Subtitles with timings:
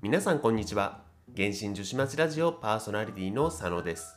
[0.00, 1.00] 皆さんこんにちは。
[1.36, 4.16] 原神女子町ラジオパーソナリティの佐野です。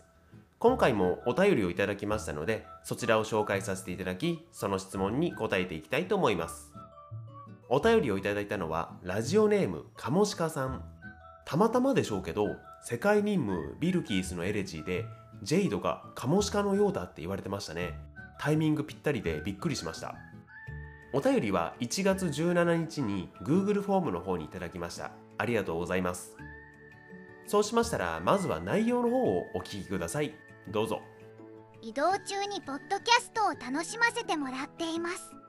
[0.60, 6.72] 今回もお便りをいただきましたのでそちらを紹介させていただきその質問に答えていきたいと思います。
[7.68, 10.84] お便りをいただいたのはラジオネームカモシカさん。
[11.46, 12.46] たまたまでしょうけど
[12.84, 15.06] 世界任務ビルキースのエレジーで
[15.42, 17.98] ジェイドがカモシカのようだって言われてましたね。
[18.40, 20.14] タイミングぴったりでびっくりしました。
[21.14, 25.12] お便りは1月17日に Google フォームの方にいただきました。
[25.38, 26.36] ありがとうございます。
[27.48, 30.34] そうしましたらまずは内容の方をお聞きください。
[30.70, 31.02] どうぞ。
[31.82, 35.42] 移動中にポッドキャストを楽しませてもらっています。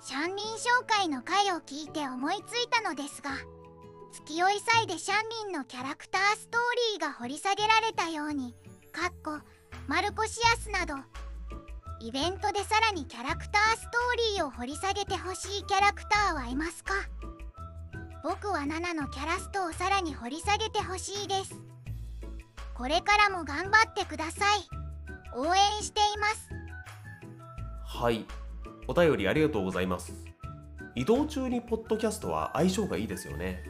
[0.00, 3.30] シャンリン紹介の回を聞いて思いついたのですが
[4.12, 6.60] 月酔い祭でシャンリンのキャラクターストー
[6.94, 8.54] リーが掘り下げられたように
[8.92, 9.40] かっこ
[9.88, 10.94] マルコシアスなど
[11.98, 16.92] イベントでさらにキャラクターストーリーを掘り下げてほしいキャラクターはいますか？
[18.22, 21.54] 僕は7のキャラストをさらに掘り下げてほしいです。
[22.74, 24.68] これからも頑張ってください。
[25.34, 26.50] 応援しています。
[27.84, 28.26] はい。
[28.88, 30.12] お便りありがとうございます。
[30.94, 33.62] 移動中にポッドキャストは相性がいいですよね。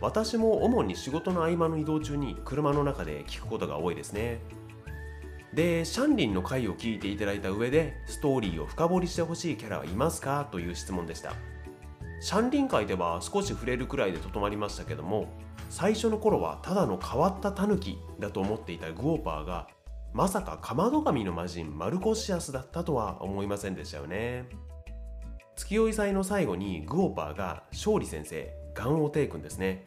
[0.00, 4.40] 私も主に仕事の合間の移動中に車の中で聞くことが多いですね。
[5.54, 10.48] でシャンリンの回を聞いていただいた上でストーリーを深掘りしてほしいキャラはいますか？
[10.50, 11.34] という質問でした。
[12.20, 15.26] シャンリン界では少し触れるくらいでとどまりましたけども
[15.68, 19.66] 最初の頃はただの変わったタヌキだと思っていたグオーパーが
[20.14, 24.44] まさかかまど神の魔人マルコシアスだったとは思いませんでしたよね。
[25.56, 29.84] 月酔い祭の最後にグオーパーが勝利先生ガンオテイ君ですね。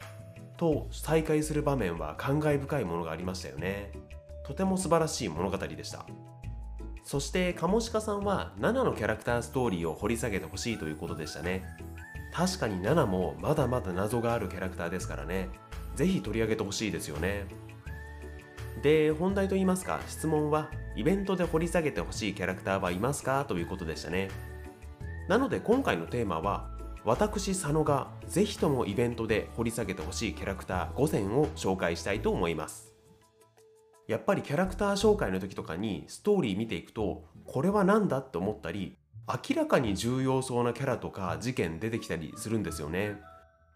[0.56, 3.92] と再会する場面は感慨深いものがありましたよね。
[4.46, 6.06] とても素晴らしい物語でした。
[7.02, 11.64] そしてカモシカさんは7のキャラクターストーリーを掘り下げてほしいということでしたね。
[12.32, 15.48] 確かに7もまだまだ謎があるキャラクターですからね。
[15.96, 17.46] ぜひ取り上げてほしいですよね。
[18.82, 23.44] で本題といいますか質問はイベントで掘り下げてほしいキャラクターはいますか？
[23.46, 24.28] ということでしたね。
[25.28, 26.70] なので今回のテーマは
[27.04, 32.85] 私佐野がぜひともイベントで掘り下げてほしいキャラクター5選を紹介したいと思います。
[34.06, 38.96] やっぱりキャラクター紹介の時とかにストーリー見ていくとこれは何だって思ったり
[39.26, 43.20] 明らかに重要そうなキャラとか事件出てきたりするんですよね。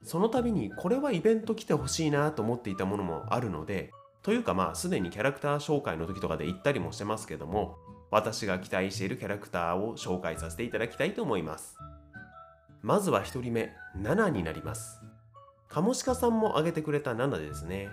[0.05, 3.91] その度にこれはイベント来てほしいなと思っていたものもあるので
[4.23, 7.77] というかまあすでにキャラクター紹介の時とかで言ったりもしてますけども
[8.11, 11.77] 私が期待しているキャラクターを紹介させていただきたいと思います。
[12.83, 15.01] まずは1人目7になります。
[15.69, 17.89] カモシカさんも挙げてくれた7ですね。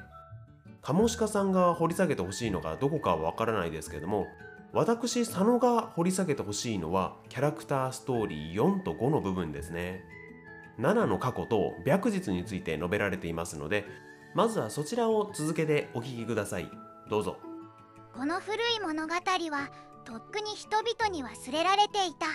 [0.88, 4.28] カモシカさんが掘り下げてほしいのがどこかはわからないですけども
[4.72, 10.06] 私佐野が掘り下げてほしいのはキャラクターストーリー4と5の部分ですね。
[10.80, 13.84] 7の過去と白日について述べられていますので
[14.34, 16.72] まずはそちらを続けてお聞きください。
[17.10, 17.36] どうぞ。
[18.16, 19.70] この古い物語は
[20.06, 22.28] とっくに人々に忘れられていた。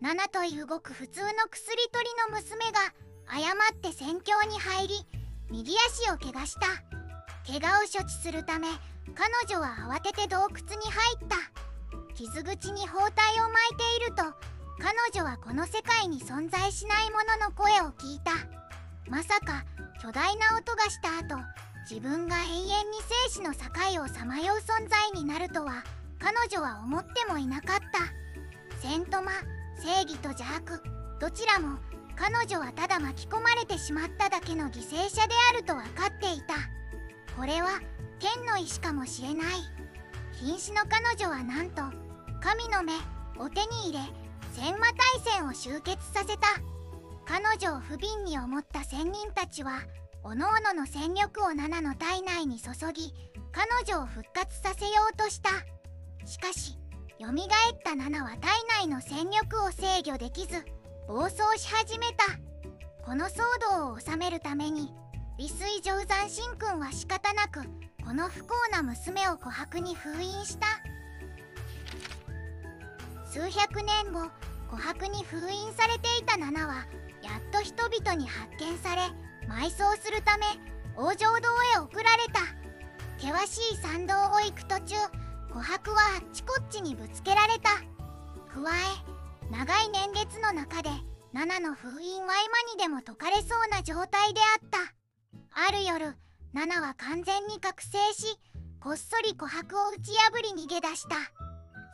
[0.00, 2.80] ナナというごく普通の薬取りの娘が
[3.28, 3.42] 誤
[3.72, 4.94] って戦況に入り
[5.52, 6.95] 右足を怪我した。
[7.46, 8.66] 怪我を処置するため
[9.14, 11.36] 彼女は慌てて洞窟に入った。
[12.14, 13.14] 傷口に包帯を巻
[13.72, 14.22] いていると
[14.78, 18.32] 彼女はこの世界に存在しないものの声を聞いた。
[19.08, 19.64] まさか
[20.02, 21.40] 巨大な音がした後
[21.88, 22.98] 自分が永遠に
[23.28, 25.84] 生死の境をさまよう存在になるとは
[26.18, 28.86] 彼女は思ってもいなかった。
[28.88, 29.30] セントマ
[29.76, 30.82] 正義と邪悪
[31.20, 31.78] どちらも
[32.16, 36.54] 彼女はただ巻き込まれてしまっただけの犠牲者であると分かっていた。
[37.36, 37.80] これは
[38.18, 39.46] 天の意志かもしれない。
[40.40, 41.82] 瀕死の彼女はなんと
[42.40, 42.92] 神の目
[43.38, 43.98] を手に入れ
[44.52, 46.48] 戦魔大戦を終結させた。
[47.26, 49.80] 彼女を不憫に思った仙人たちは
[50.22, 53.12] 各々の戦力を7の体内に注ぎ
[53.52, 55.50] 彼女を復活させようとした。
[56.24, 56.78] しかし
[57.18, 57.30] 蘇っ
[57.84, 60.64] た7は体内の戦力を制御できず
[61.08, 62.24] 暴走し始めた。
[63.04, 63.42] この騒
[63.78, 64.92] 動を収めるために
[65.38, 67.60] 利水定山神君は仕方なく
[68.02, 70.66] この不幸な娘を琥珀に封印した。
[73.30, 74.30] 数百年後
[74.70, 76.86] 琥珀に封印されていた7は
[77.22, 79.02] やっと人々に発見され
[79.46, 80.46] 埋葬するため
[80.96, 82.40] 王城堂へ送られた。
[83.18, 84.94] 険しい参道を行く途中
[85.50, 87.70] 琥珀はあっちこっちにぶつけられた。
[88.54, 90.88] 加え長い年月の中で
[91.34, 94.78] 7の封印は今にでも解かれそうな状態であった。
[95.58, 96.14] ある夜
[96.52, 98.38] ナナは完全に覚醒し
[98.78, 101.16] こっそり琥珀を打ち破り逃げ出した。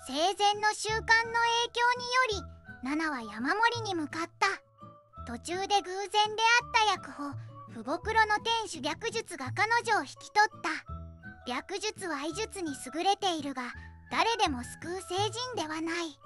[0.05, 1.14] 生前の習慣の影
[1.70, 2.43] 響によ
[2.82, 4.49] りナナは山盛りに向かった。
[5.29, 7.31] 途中で偶然出会った薬法
[7.70, 10.61] 不極炉の天主白術が彼女を引き取っ
[11.47, 11.55] た。
[11.55, 13.62] 白術は医術に優れているが
[14.11, 16.19] 誰でも救う聖人ではない。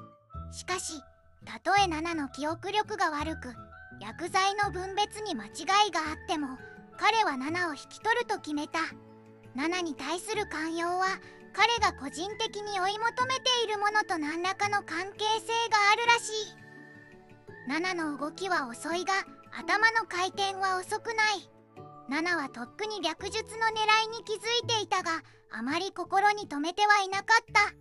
[0.55, 1.03] しかし
[1.45, 3.53] たとえナナの記憶力が悪く
[4.01, 6.49] 薬剤の分別に間違いがあっても
[6.99, 8.81] 彼はナナを引き取ると決めた。
[9.55, 11.07] ナナに対する寛容は
[11.55, 16.67] 彼が個人的に追い求めているものと何らかの関係性があるらしい。
[17.69, 19.15] ナナの動きは遅いが
[19.59, 21.51] 頭の回転は遅くない。
[22.09, 27.73] ナナはとっくに略術の狙いに気づいていたがあまり心に留めてはいなかった。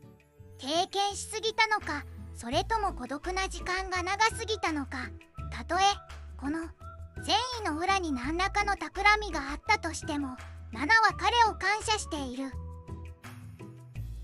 [0.57, 5.09] 経験しすぎたのかそれとも孤独な時間が長すぎたのか。
[5.51, 5.81] たとえ
[6.38, 6.69] この
[8.06, 10.38] に何らかの企みがあったとしても
[10.72, 12.52] ナナは彼を感謝している。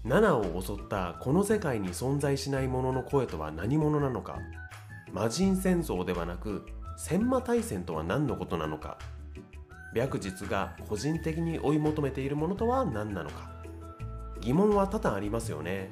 [0.04, 4.40] ナナを襲ったこの世界に存在しないものの声とは何者なのか。
[5.12, 6.66] 魔人戦争ではなく
[6.98, 8.98] 戦魔大戦とは何のことなのか。
[9.94, 13.62] 白日が個人的に追い求めているものとは何なのか。
[14.42, 15.90] 疑問は多々ありますよね、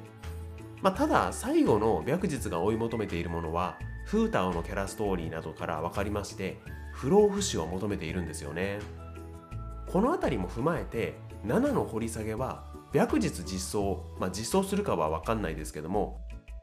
[0.82, 6.58] まあ、ただ最後の白日が追い求めているものはフータオのキャラストーリーなどから分かりまして
[7.00, 8.78] 不老不死を求めているんですよね
[9.90, 11.14] この辺りも踏まえて
[11.46, 16.20] 7の掘り下げは白日実装、まあ、実装するかは分かんないですけども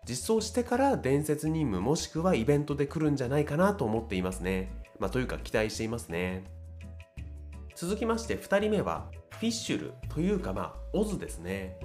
[0.07, 4.71] 実装してから伝説任務もしくはイベントで来るんじゃないかなと思っていますね。
[4.99, 6.45] まあ、というか期待していますね。
[7.75, 11.77] 続きまして2人目はフィッシュルというかまあオズですね。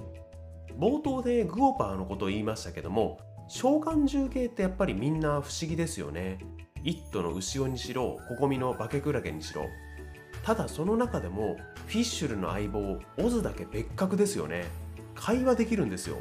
[0.79, 6.37] 冒頭でグオパーのことを言いましたけども召喚獣系ってやっぱりみんな不思議ですよね。
[6.83, 9.67] イットの牛尾にしろココミのバケクラゲにしろ。
[10.43, 11.57] ただその中でも
[11.87, 14.65] フィッシュルの相棒オズだけ別格ですよね。
[15.15, 16.17] 会話できるんですよ。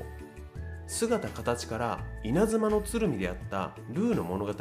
[0.87, 4.53] 姿形から稲妻の鶴見であったルーの物語。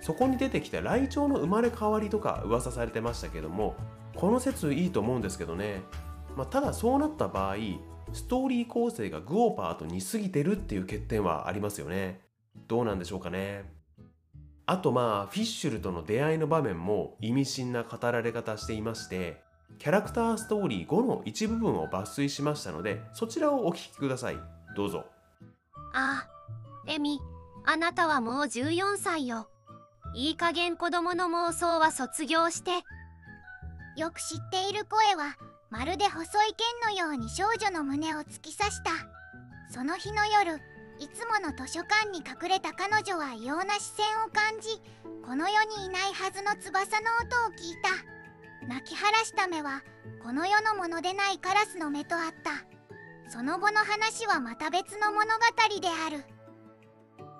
[0.00, 3.74] そこに出てきたライチョウの生まれ変わりとか噂されてましたけども
[4.14, 5.82] この説いいと思うんですけどね、
[6.36, 7.56] まあ、ただそうなった場合
[8.12, 12.20] ストーリー構成がグオーパーと似すぎてるっていう欠点はありますよね。
[12.66, 13.77] どうなんでしょうかね。
[14.70, 19.40] あとまあフィッシュルとの出会いの場面も意味深な語られ方していまして
[19.78, 24.36] キャラクターストーリー5の一部分を抜粋しましたのでそちらをお聞きください。
[24.76, 25.06] どうぞ。
[25.94, 26.28] あ
[26.86, 27.18] エミ
[27.64, 29.48] あなたはもう14歳よ。
[30.14, 32.72] いい加減子供の妄想は卒業して。
[33.96, 35.36] よく知っている声は
[35.70, 36.26] まるで細い
[36.84, 38.90] 剣のように少女の胸を突き刺した。
[39.70, 40.60] その日の夜
[41.00, 44.82] いつもの図書館に隠れた彼女は異様な視線を感じ
[45.24, 48.66] この世にいないはずの翼の音を聞いた。
[48.66, 49.82] 泣き晴らした目は
[50.22, 53.30] この世のものでないカラスの目とあった。
[53.30, 56.24] その後の話はまた別の物語である。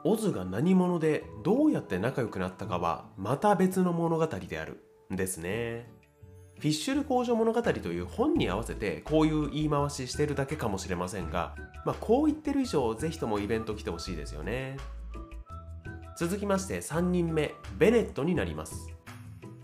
[0.04, 5.97] オズが何者でどうやって仲良くなったかはまた別の物語であるですね。
[6.58, 14.76] フィッシュル工場物語という本に合わせてこういう言い回ししてるだけかもしれませんが、まあ、こう言ってる以上ぜひともイベント来てほしいですよね。
[16.16, 18.88] 続きまして3人目ベネットになります。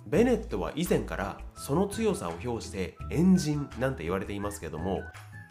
[0.06, 5.00] ベネットは以前からその強さを表してエンジンなんて言われていますけども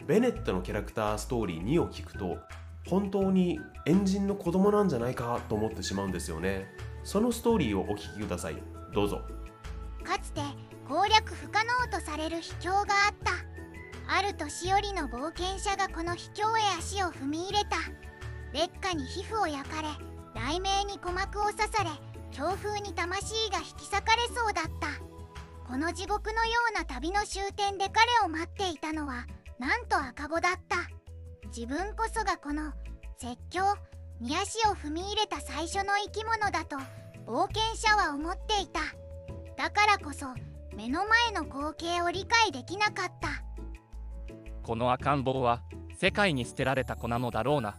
[0.06, 2.38] ベネットのキャラクターストーリー2を聞くと
[2.86, 6.66] 本当にエンジンの子供なんじゃないかと思ってしまうんですよね。
[7.02, 8.56] そのストーリーをお聞きください。
[8.94, 9.20] どうぞ。
[10.88, 12.86] 攻略不可能とされる秘境があっ
[13.24, 13.32] た。
[14.06, 17.76] ある年寄りの冒険者がこの秘境へ足を踏み入れた。
[18.52, 19.88] 劣化に皮膚を焼かれ
[20.34, 21.90] 雷鳴に鼓膜を刺され
[22.30, 24.88] 強風に魂が引き裂かれそうだった。
[25.66, 29.26] この地獄のような旅の終点で彼を待っていたのは
[29.58, 30.76] なんと赤子だった。
[31.46, 32.72] 自分こそがこの
[33.16, 33.62] 説教
[34.20, 36.76] に足を踏み入れた最初の生き物だと
[37.26, 38.80] 冒険者は思っていた。
[39.56, 40.26] だからこそ
[40.76, 43.28] 目の前の光景を理解できなかった。
[44.62, 45.62] この赤ん坊は
[45.96, 47.76] 世界に捨てられた子なのだろうな。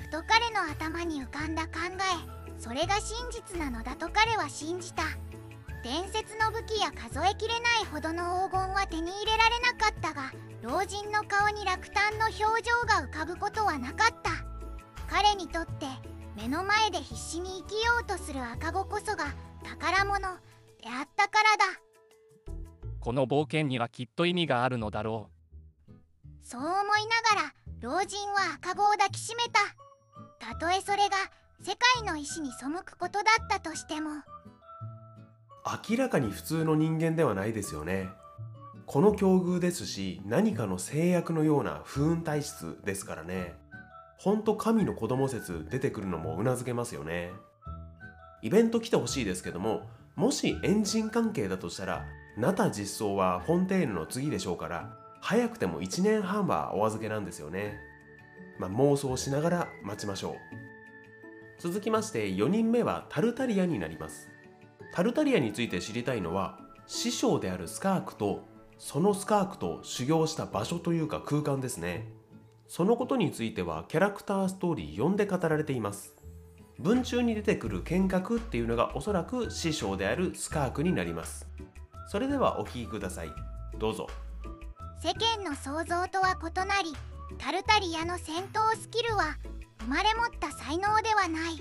[0.00, 5.04] ふと彼の頭に浮かんだ考えそれが真実なのだと彼は信じた。
[5.84, 14.30] 伝説の武器や数えきれないほどの黄金は手に入れられなかったが老人の顔に落胆の表情が浮かぶことはなかった。
[15.08, 15.86] 彼にとって
[16.36, 19.26] 目の前で必死に生きようとする赤子こそが
[19.62, 20.36] 宝物
[20.82, 21.80] であったからだ。
[23.00, 25.30] この冒険にはきっと意味があるのだろ
[26.42, 26.82] そう思いな
[27.40, 29.60] がら老人は赤子を抱きしめた。
[30.38, 31.16] たとえそれが
[31.60, 34.10] 世界の意志に背くことだったとしても。
[35.90, 38.08] 明らかに普通の人間ではないですよね。
[38.86, 43.54] この境遇ですし何かの制約のような不運体質ですからね。
[44.16, 47.32] ほんと神の子供説出てくるのもうなずけますよね。
[48.42, 49.82] イベント来てほしいですけども
[50.18, 52.04] もしエンジン関係だとしたら
[52.36, 57.78] ナタ実装はフォンテーヌの次でしょうから早くても1年半はお預けなんですよね。
[58.58, 60.34] まあ、妄想しながら待ちましょう。
[61.60, 64.28] 続きまして4人目はタルタリアになります。
[64.92, 66.58] タルタリアについて知りたいのは
[66.88, 68.44] 師匠であるスカークと
[68.76, 72.08] そのスカークと修行した場所というか空間ですね。
[72.66, 76.17] そのことについてはキャラクターストーリー4で語られています。
[76.78, 81.46] 文中に出てくる剣客っていうのがおそらく師匠であるスカークになります。
[82.06, 83.32] それではお聞きください。
[83.78, 84.06] どうぞ。
[85.02, 86.92] 世間の想像とは異なり
[87.36, 89.36] タルタリアの戦闘スキルは
[89.80, 91.56] 生まれ持った才能ではない。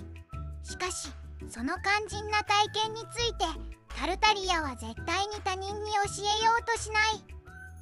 [0.64, 1.10] しかし
[1.50, 3.46] その肝心な体験について
[4.00, 7.38] タルタリアは絶対に他人に教えようとしない。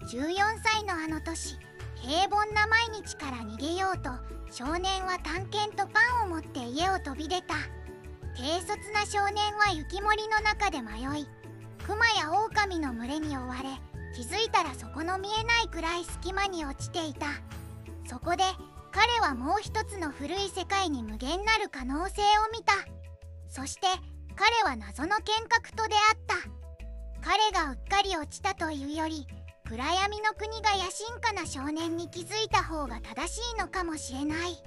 [0.06, 1.58] 14歳のあの年
[1.96, 4.12] 平凡な毎日から逃げようと
[4.52, 7.56] 少年は探検とパンを持って家を飛び出た。
[8.36, 11.28] 軽率な少年は雪森の中で迷い
[11.86, 13.70] クマやオオカミの群れに追われ
[14.14, 17.28] 気づいたらそこの見えないくらい隙間に落ちていた。
[18.08, 18.44] そこで
[18.92, 22.74] 彼はもう一つの古い世界に無限なる可能性を見た。
[23.50, 23.88] そして
[24.36, 26.36] 彼は謎の剣客と出会った。
[27.22, 29.28] 彼がうっかり落ちたというより
[29.68, 34.62] 暗闇の国が野心家な少年に気づいた方が正しいのかもしれない。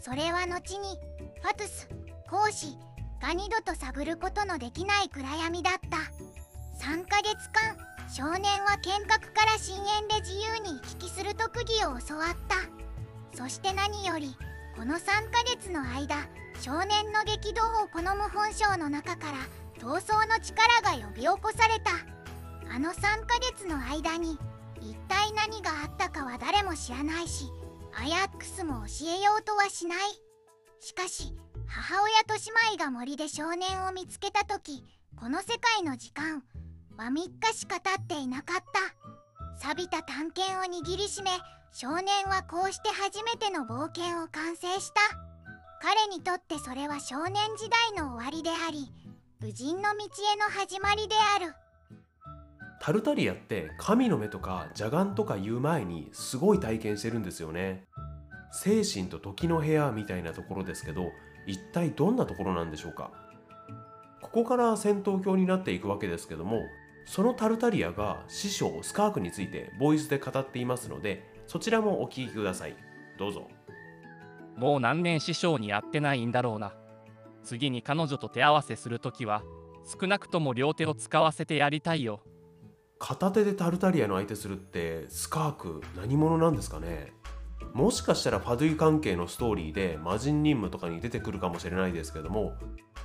[0.00, 0.98] それは後に
[1.42, 1.88] ファトゥス
[2.30, 2.78] 講師
[3.20, 5.98] が二度と探ることのできない暗闇だった。
[6.82, 7.76] 3ヶ月間
[8.08, 13.36] 少年は剣客から深淵で自由に行き来する特技を教わった。
[13.36, 14.34] そして何より
[14.74, 16.16] この3ヶ月の間
[16.60, 19.38] 少年の激動を好む本性の中から
[19.78, 22.19] 闘争の力が呼び起こされた。
[22.72, 24.38] あの3ヶ月の間に
[24.80, 27.50] 一体何があったかは誰も知らないし
[27.92, 29.98] アヤックスも教えようとはしない。
[30.78, 31.34] しかし
[31.66, 34.84] 母親と姉妹が森で少年を見つけた時
[35.16, 36.44] この世界の時間
[36.96, 39.60] は3日しか経っていなかった。
[39.60, 41.30] 錆びた探検を握りしめ
[41.72, 45.00] 少年はこうして初めての冒険を完成した。
[45.82, 48.92] 彼にとってそれは少年時代の終わりであり
[49.40, 51.52] 無人の道への始まりである。
[52.82, 57.84] タルタリアって神の目とか邪眼とか言う前にすごい体験してるんですよね。
[58.52, 61.10] 精神と時の部屋みたいなところですけど
[61.46, 63.12] 一体どんなところなんでしょうか？
[64.22, 66.62] ここから戦闘狂になっていくわけですけども
[67.04, 72.76] そのタルタリアが師匠スカークについてボイスで語っていますのでそちらもお聞きください。
[73.18, 73.46] どうぞ。
[74.56, 76.72] もう何年師匠に会ってないんだろうな。
[77.44, 79.42] 次に彼女と手合わせするときは
[80.00, 82.20] 少なくとも両手を使わせてやりたいよ。
[83.00, 87.12] 片手でタルタリアの相手するってスカーク何者なんですかね？
[87.72, 92.52] もしかしたらファドゥイ関係のストーリーで魔人任務とかに出てくるかもしれないですけども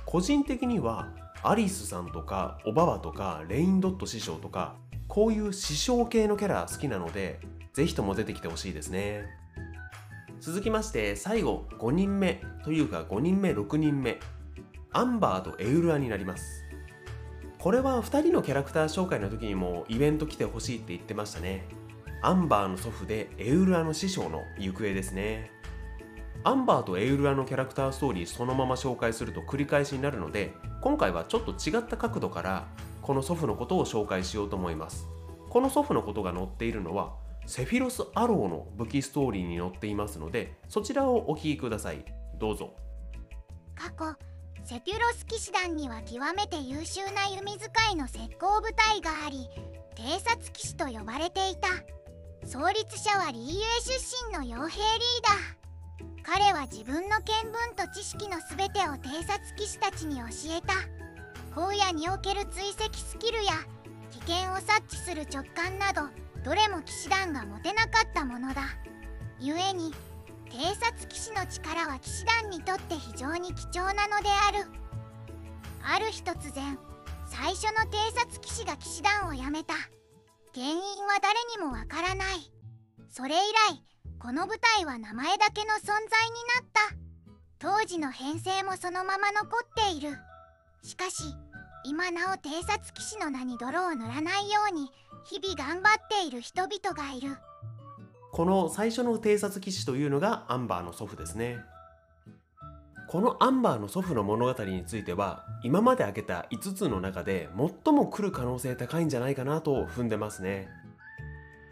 [0.04, 1.08] 個人的には
[1.42, 4.76] アリスさんとかオババとかレインドット師匠とか
[5.08, 7.40] こういう師匠系のキャラ好きなので
[7.72, 9.24] ぜひとも出てきてほしいですね。
[10.40, 14.20] 続きまして最後5人目というか5人目6人目。
[14.92, 16.65] アンバーとエウルアになります。
[17.66, 21.64] これは2人のキャラクター紹介の時にもイベント来てほしいって言ってましたね。
[22.22, 25.50] アンバーの祖父でエウルアの師匠の行方ですね。
[26.44, 32.68] アンバーとエウルアのキャラクターストーリーそのまま紹介すると繰り返しになるので今回はちょっと違った角度から
[33.02, 35.08] この祖父のことを紹介しようと思います。
[35.50, 37.14] この祖父のことが載っているのは
[37.46, 42.04] セフィロス・アローの武器ストーリーに載っていますのでそちらをお聞きください。
[42.38, 42.76] どうぞ。
[43.74, 44.35] 過去
[44.68, 49.48] セピュロス騎士団には極めて優秀な弓使いの石膏部隊があり
[49.94, 51.68] 偵察騎士と呼ばれていた。
[52.44, 53.94] 創立者はリーユエ出
[54.28, 56.22] 身の傭兵リーダー。
[56.24, 60.74] 彼は自分の見聞と知識の全てを偵察騎士たちに教えた。
[61.54, 63.52] 荒野における追跡スキルや
[64.10, 66.08] 危険を察知する直感など
[66.44, 68.62] どれも騎士団が持てなかったものだ。
[69.38, 69.94] 故に
[70.56, 74.64] 偵察騎士の力は騎士団にとって非常に貴重なのである。
[75.84, 76.78] ある日突然
[77.26, 79.74] 最初の偵察騎士が騎士団を辞めた。
[80.54, 82.50] 原因は誰にもわからない。
[83.10, 83.38] それ以
[83.74, 83.82] 来
[84.18, 86.00] この部隊は名前だけの存在に
[86.54, 86.96] なった。
[87.58, 90.16] 当時の編成もそのまま残っている。
[90.82, 91.34] しかし
[91.84, 94.88] 今なお偵察騎士の名に泥を塗らないように
[95.26, 97.36] 日々頑張っている人々がいる。
[98.36, 101.56] この最初の偵察騎士というのがアンバーの祖父ですね。
[103.08, 110.68] このアンバーの祖父の物語については今まで開けた5つの中で最も来る可能性高いんじゃないかなと踏んでますね。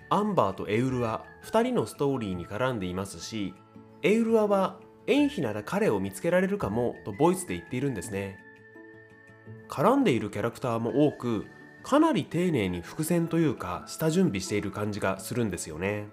[0.08, 3.52] アンバーとエウルア2人のストーリーに絡んでいますし
[4.00, 8.38] エウルアは縁日なら彼を見つけられるかもとボイスで言っているんですね。
[9.68, 11.44] 絡んでいるキャラクターも多く
[11.82, 16.08] かなり丁寧に伏線というか下準備している感じがするんですよね。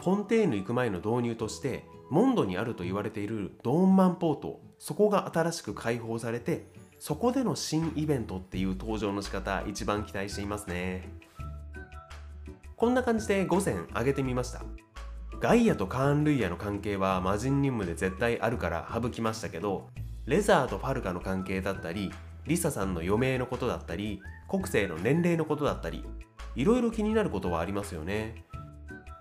[0.00, 6.66] フォンテーヌ行く前の導入としてモンドにあると言われているドーンマンポートそこが新しく開放されて
[6.98, 11.08] そこでの新イベントっていう登場の仕方一番期待していますね。
[12.76, 14.62] こんな感じで5選上げてみました。
[15.38, 19.88] ガイアとカーン・ルイヤの関係は魔人任務で絶対あるから省きましたけど
[20.26, 22.12] レザーとファルカの関係だったり
[22.46, 26.04] リサさんの余命のことだったり国生の年齢のことだったり
[26.56, 28.44] いろいろ気になることはありますよね。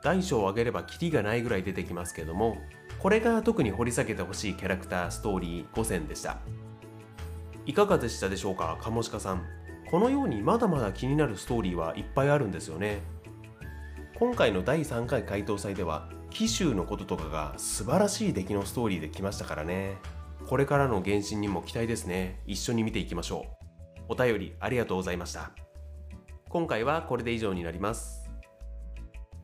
[0.04, 2.58] 大小を挙げればキリがないぐらい出てきますけども
[3.00, 6.40] これが特に掘り下げてほしいキャラクターストーリー5選でした。
[7.66, 9.46] いかがでしたでしょうかカモシカさん。
[9.90, 13.00] このようにまだまだ気になるストーリーはいっぱいあるんですよね。
[14.18, 19.98] 今回の第3回回答祭では紀州のこととかが素晴らしい出来のストーリーで来ましたからね。
[20.46, 22.42] これからの原神にも期待ですね。
[22.46, 23.46] 一緒に見ていきましょ
[24.10, 24.14] う。
[24.14, 25.52] お便りありがとうございました。
[26.50, 28.19] 今回はこれで以上になります。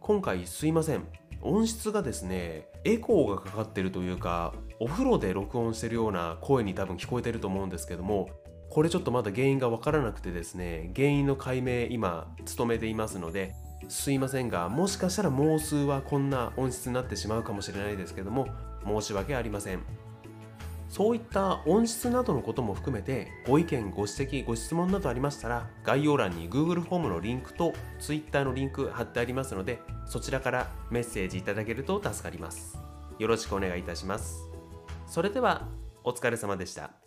[0.05, 1.07] 今回すいません。
[1.41, 8.29] 音質がですねエコーがかかってるというかお風呂で録音してるような声に多分聞こえてると思うんですけども
[8.69, 13.55] これちょっとまだ原因がわからなくてですね原因の解明今努めていますので
[13.89, 18.47] すいませんがもしかしたらもう数はこんな音質になってしまうかもしれないですけども
[18.85, 19.79] 申し訳ありません。
[20.95, 32.77] そういった音質などのことも含めてご意見ご指摘ご質問などありましたら概要欄に Google フォームのリンクと Twitter のリンク貼ってありますのでそちらからメッセージいただけると助かります。
[33.19, 34.49] よろしくお願いいたします。
[35.05, 35.67] それでは
[36.05, 37.04] お疲れ様でした。